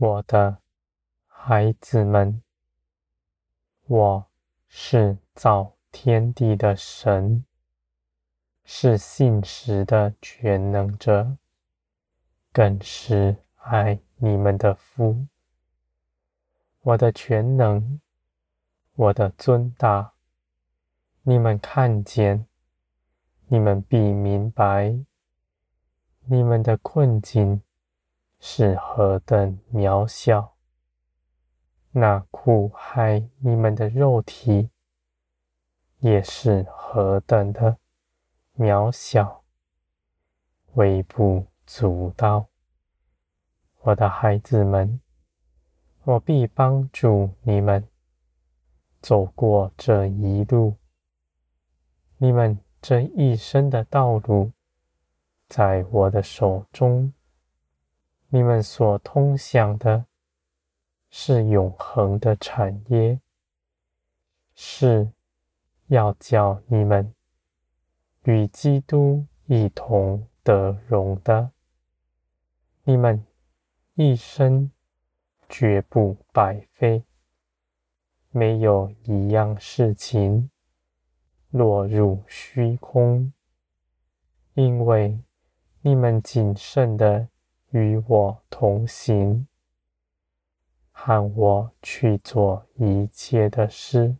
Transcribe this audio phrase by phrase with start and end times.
[0.00, 0.58] 我的
[1.26, 2.40] 孩子们，
[3.86, 4.26] 我
[4.68, 7.44] 是造天地的神，
[8.62, 11.36] 是信实的全能者，
[12.52, 15.26] 更是爱你们的父。
[16.82, 18.00] 我的全能，
[18.94, 20.12] 我的尊大，
[21.22, 22.46] 你们看见，
[23.48, 24.96] 你们必明白，
[26.26, 27.62] 你们的困境
[28.40, 30.54] 是何等渺小，
[31.90, 34.70] 那苦害你们的肉体
[35.98, 37.78] 也是何等的
[38.56, 39.42] 渺小，
[40.74, 42.46] 微不足道。
[43.82, 45.00] 我的孩子们。
[46.04, 47.86] 我必帮助你们
[49.02, 50.76] 走过这一路，
[52.16, 54.52] 你们这一生的道路，
[55.50, 57.12] 在我的手中。
[58.28, 60.06] 你们所通向的，
[61.10, 63.20] 是永恒的产业，
[64.54, 65.10] 是
[65.86, 67.14] 要叫你们
[68.24, 71.50] 与基督一同得荣的。
[72.84, 73.24] 你们
[73.94, 74.70] 一生。
[75.50, 77.02] 绝不白费，
[78.28, 80.50] 没有一样事情
[81.48, 83.32] 落入虚空，
[84.52, 85.18] 因为
[85.80, 87.30] 你们谨慎的
[87.70, 89.46] 与我同行，
[90.90, 94.16] 和我去做一切的事。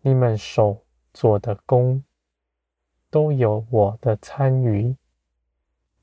[0.00, 2.04] 你们手做的工，
[3.10, 4.96] 都有我的参与，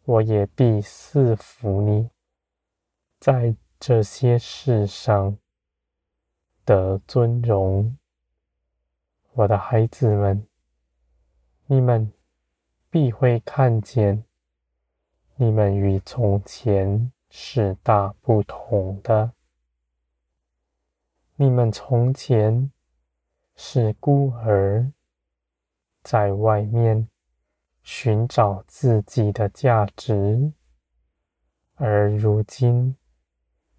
[0.04, 2.10] 我也必赐福你，
[3.20, 5.38] 在这些事上
[6.66, 7.98] 得尊荣，
[9.34, 10.46] 我的孩子们，
[11.68, 12.12] 你们
[12.90, 14.24] 必会看见，
[15.44, 19.32] 你们与从前是大不同的。
[21.36, 22.72] 你们从前
[23.56, 24.92] 是孤儿，
[26.04, 27.10] 在外面
[27.82, 30.54] 寻找自己的价值，
[31.74, 32.96] 而如今。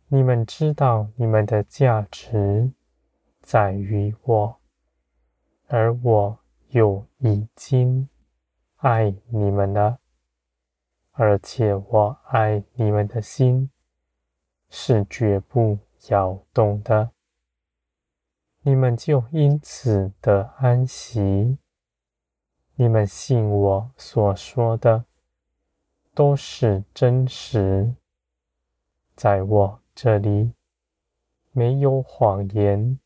[0.09, 2.73] 你们知道，你们的价值
[3.41, 4.59] 在于我，
[5.69, 6.39] 而我
[6.71, 8.09] 又已经
[8.79, 10.01] 爱你们了，
[11.13, 13.71] 而且我爱你们的心
[14.69, 15.79] 是绝不
[16.09, 17.11] 摇动的。
[18.63, 21.59] 你们就因此得安息。
[22.75, 25.05] 你们信我所说的
[26.15, 27.95] 都是真实，
[29.15, 29.83] 在我。
[29.95, 30.55] 这里
[31.51, 32.99] 没有谎言，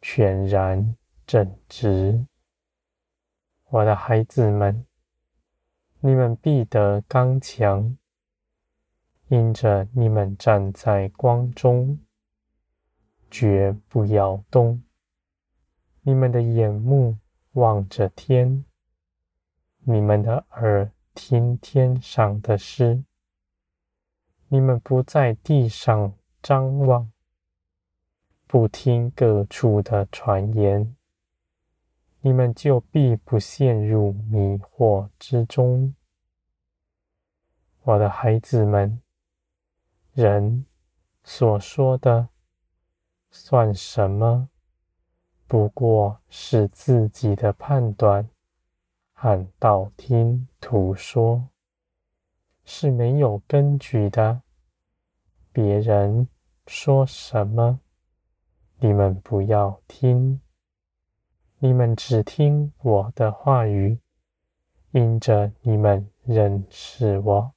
[0.00, 0.94] 全然
[1.26, 2.24] 正直。
[3.68, 4.86] 我的孩子们，
[6.06, 7.96] 你们必得刚强，
[9.28, 11.98] 因着你们站在光中，
[13.30, 14.82] 绝不摇动。
[16.02, 17.16] 你们的眼目
[17.52, 18.66] 望着天，
[19.78, 23.02] 你们的耳听天上的事。
[24.48, 27.10] 你们不在地上张望，
[28.46, 30.94] 不听各处的传言，
[32.26, 35.94] 你们就必不陷入迷惑之中。
[37.82, 38.98] 我的孩子们，
[40.14, 40.64] 人
[41.22, 42.30] 所说的
[43.30, 44.48] 算什么？
[45.46, 48.26] 不过是自己的判断
[49.12, 51.50] 和道听途说，
[52.64, 54.40] 是没有根据的。
[55.52, 56.26] 别人
[56.66, 57.80] 说什么，
[58.78, 60.40] 你们不要听，
[61.64, 63.98] 你们只听我的话语，
[64.90, 67.54] 因着你们认识我。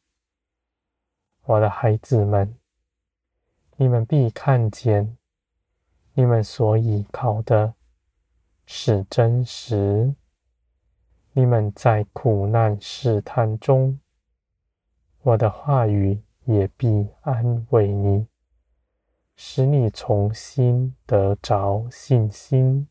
[1.43, 2.55] 我的孩子们，
[3.75, 5.17] 你们必看见，
[6.13, 7.73] 你们所依靠的
[8.65, 10.15] 是真实。
[11.33, 13.99] 你们在苦难试探中，
[15.21, 16.23] 我的话语。
[16.45, 18.25] 也必安慰你，
[19.35, 22.87] 使你重新得着信心。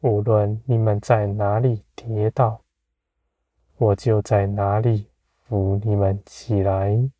[0.00, 2.62] 无论你们在哪里跌倒，
[3.76, 5.08] 我就在哪里
[5.42, 7.10] 扶你们起来。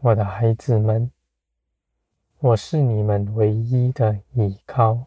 [0.00, 1.10] 我的孩子们，
[2.38, 5.06] 我是你们唯一的依靠。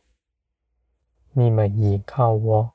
[1.34, 2.74] 你们依靠我，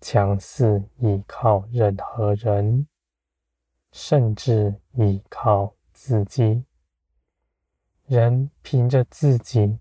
[0.00, 2.86] 强似依靠任何人。
[3.90, 6.64] 甚至依靠自己，
[8.06, 9.78] 人凭着自己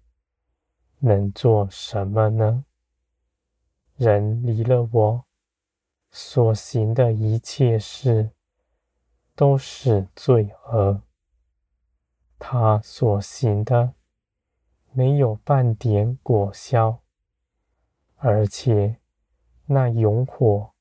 [1.03, 2.63] 能做什么呢？
[3.95, 5.25] 人离了我
[6.11, 8.31] 所行的一切事，
[9.35, 11.01] 都是罪恶，
[12.37, 13.93] 他所行的
[14.91, 17.01] 没有半点果效，
[18.17, 18.97] 而且
[19.65, 20.71] 那勇火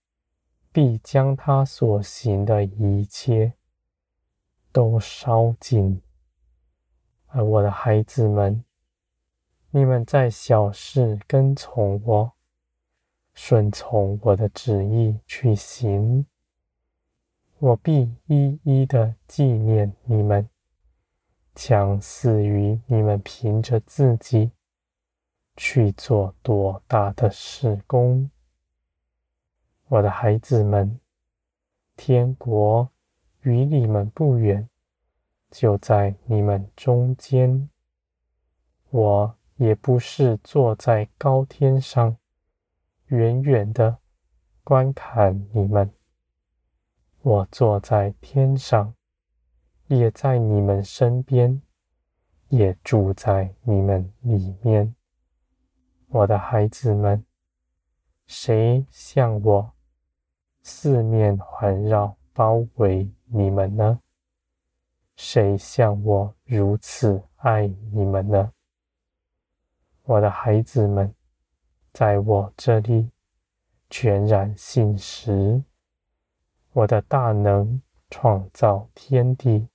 [0.71, 3.55] 必将他所行的一切
[4.71, 6.03] 都烧尽。
[7.29, 8.65] 而我的孩子们，
[9.73, 12.33] 你们在小事跟从我，
[13.35, 16.27] 顺从我的旨意去行，
[17.61, 20.49] 我必一一的纪念你们，
[21.55, 24.51] 强似于你们凭着自己
[25.57, 28.29] 去做多大的事工。
[29.87, 30.99] 我的孩子们，
[31.97, 32.89] 天国
[33.43, 34.69] 与你们不远。
[35.49, 37.69] 就在你们中间，
[38.91, 42.17] 我也不是坐在高天上，
[43.09, 43.99] 远远的
[44.65, 45.93] 观看你们。
[47.21, 48.95] 我坐在天上，
[49.89, 51.61] 也在你们身边，
[52.49, 54.95] 也住在你们里面。
[56.09, 57.23] 我的孩子们，
[58.27, 59.73] 谁像我
[60.63, 64.01] 四面环绕包围你们呢？
[65.17, 68.51] 谁像我如此爱你们呢？
[70.11, 71.15] 我的孩子们，
[71.93, 73.09] 在我这里
[73.89, 75.63] 全然信实。
[76.73, 77.81] 我的大能
[78.11, 79.69] 创造天地，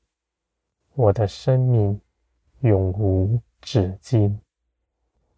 [0.95, 2.01] 我的生命
[2.59, 4.41] 永无止境。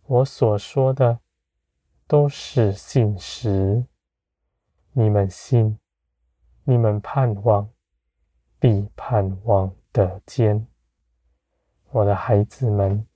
[0.07, 1.19] 我所说的
[2.07, 3.85] 都是信实。
[4.93, 5.77] 你们信，
[6.63, 7.69] 你们盼望，
[8.57, 9.71] 必盼望。
[9.93, 10.67] 的间，
[11.89, 13.07] 我的孩子们，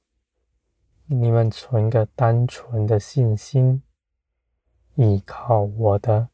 [1.13, 3.84] 你们存个单纯的信心，
[4.96, 6.30] 依靠我的，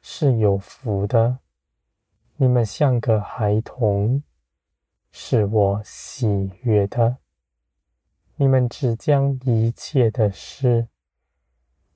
[0.00, 1.40] 是有福的。
[2.36, 4.22] 你们像个孩童，
[5.10, 7.18] 是我喜悦的。
[8.36, 10.88] 你们只将一切的事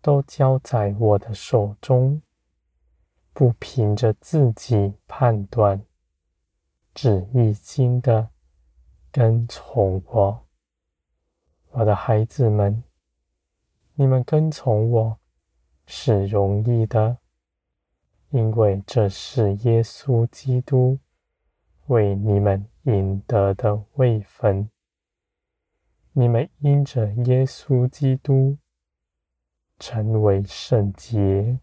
[0.02, 2.20] 都交在我的手中，
[3.32, 5.82] 不凭着自己判断。
[6.92, 8.28] 只一心的
[9.10, 10.45] 跟从我，
[11.78, 12.82] 我的孩子们，
[13.96, 15.18] 你们跟从我
[15.84, 17.18] 是容易的，
[18.30, 20.98] 因为这是耶稣基督
[21.88, 24.70] 为你们赢得的位分。
[26.12, 28.56] 你们因着耶稣基督
[29.78, 31.60] 成为圣洁，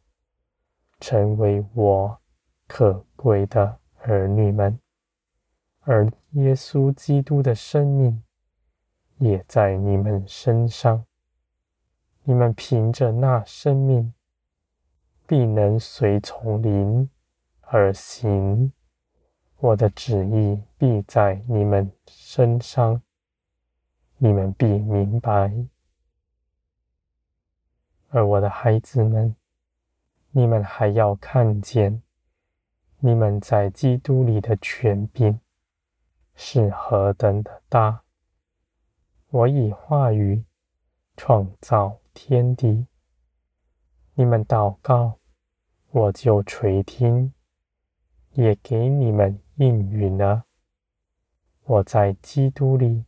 [0.99, 2.21] 成为我
[2.67, 4.79] 可贵的儿女们。
[5.79, 8.23] 而耶稣基督的生命
[9.23, 11.05] 也在你们身上，
[12.23, 14.13] 你们凭着那生命，
[15.25, 17.09] 必能随从灵
[17.61, 18.73] 而行。
[19.59, 23.01] 我的旨意必在你们身上，
[24.17, 25.53] 你们必明白。
[28.09, 29.33] 而我的孩子们，
[30.31, 32.03] 你们还要看见，
[32.99, 35.39] 你们在基督里的权柄。
[36.35, 38.02] 是何等的大！
[39.33, 40.43] 我以话语
[41.17, 42.85] 创造天地，
[44.13, 45.17] 你们祷告，
[45.89, 47.33] 我就垂听，
[48.33, 50.43] 也给你们应允了。
[51.63, 53.05] 我在基督里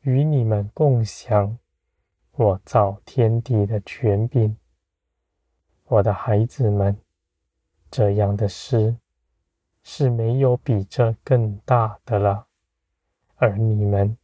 [0.00, 1.56] 与你们共享
[2.32, 4.56] 我造天地的权柄，
[5.84, 6.98] 我的孩子们，
[7.88, 8.96] 这样的事。
[9.84, 12.48] 是没有比这更大的了，
[13.36, 14.18] 而你们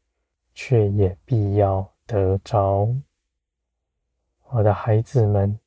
[0.54, 2.88] 却也必要得着。
[4.50, 5.59] 我的孩子们，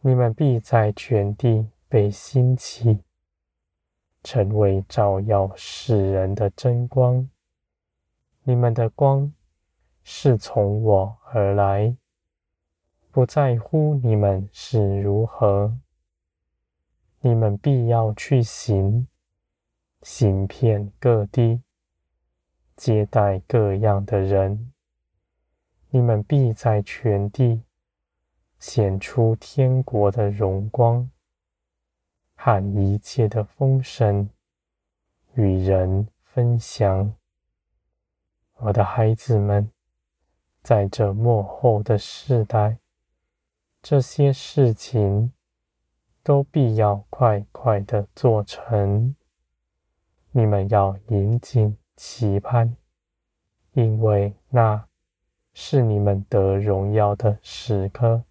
[0.00, 3.00] 你们必在全地被兴起，
[4.22, 7.28] 成为照耀世人的真光。
[8.42, 9.32] 你们的光
[10.02, 11.96] 是从我而来，
[13.10, 15.78] 不在乎你们是如何。
[17.20, 19.06] 你们必要去行，
[20.02, 21.62] 行遍各地，
[22.76, 24.72] 接待各样的人。
[25.90, 27.62] 你们必在全地
[28.58, 31.10] 显出天国的荣光，
[32.34, 34.28] 和一切的丰盛
[35.34, 37.14] 与人分享。
[38.56, 39.70] 我的孩子们，
[40.62, 42.78] 在这末后的世代，
[43.82, 45.32] 这些事情。
[46.24, 49.16] 都必要快快的做成，
[50.30, 52.76] 你们要引颈期盼，
[53.74, 54.88] 因为那
[55.54, 58.24] 是你们得荣耀的时刻，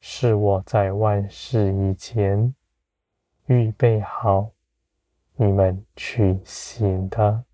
[0.00, 2.54] 是我在万事以前
[3.44, 4.50] 预备好
[5.36, 7.44] 你们去行的。